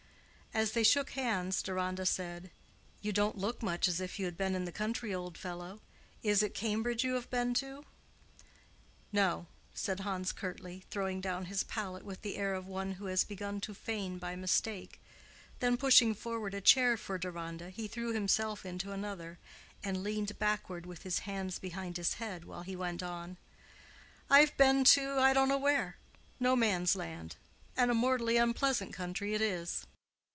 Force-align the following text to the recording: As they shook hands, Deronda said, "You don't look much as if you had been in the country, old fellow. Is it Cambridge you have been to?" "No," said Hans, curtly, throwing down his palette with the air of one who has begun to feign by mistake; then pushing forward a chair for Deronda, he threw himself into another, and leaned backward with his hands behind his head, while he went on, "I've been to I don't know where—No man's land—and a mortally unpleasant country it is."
As 0.53 0.73
they 0.73 0.83
shook 0.83 1.11
hands, 1.11 1.63
Deronda 1.63 2.05
said, 2.05 2.51
"You 3.01 3.13
don't 3.13 3.37
look 3.37 3.63
much 3.63 3.87
as 3.87 4.01
if 4.01 4.19
you 4.19 4.25
had 4.25 4.35
been 4.35 4.53
in 4.53 4.65
the 4.65 4.71
country, 4.73 5.15
old 5.15 5.37
fellow. 5.37 5.79
Is 6.23 6.43
it 6.43 6.53
Cambridge 6.53 7.05
you 7.05 7.13
have 7.13 7.29
been 7.29 7.53
to?" 7.53 7.85
"No," 9.13 9.45
said 9.73 10.01
Hans, 10.01 10.33
curtly, 10.33 10.83
throwing 10.89 11.21
down 11.21 11.45
his 11.45 11.63
palette 11.63 12.03
with 12.03 12.21
the 12.21 12.35
air 12.35 12.53
of 12.53 12.67
one 12.67 12.95
who 12.95 13.05
has 13.05 13.23
begun 13.23 13.61
to 13.61 13.73
feign 13.73 14.17
by 14.17 14.35
mistake; 14.35 14.99
then 15.61 15.77
pushing 15.77 16.13
forward 16.13 16.53
a 16.53 16.59
chair 16.59 16.97
for 16.97 17.17
Deronda, 17.17 17.69
he 17.69 17.87
threw 17.87 18.11
himself 18.11 18.65
into 18.65 18.91
another, 18.91 19.39
and 19.85 20.03
leaned 20.03 20.37
backward 20.37 20.85
with 20.85 21.03
his 21.03 21.19
hands 21.19 21.59
behind 21.59 21.95
his 21.95 22.15
head, 22.15 22.43
while 22.43 22.63
he 22.63 22.75
went 22.75 23.01
on, 23.01 23.37
"I've 24.29 24.57
been 24.57 24.83
to 24.83 25.13
I 25.17 25.31
don't 25.31 25.47
know 25.47 25.57
where—No 25.57 26.57
man's 26.57 26.93
land—and 26.93 27.89
a 27.89 27.93
mortally 27.93 28.35
unpleasant 28.35 28.91
country 28.91 29.33
it 29.33 29.39
is." 29.41 29.85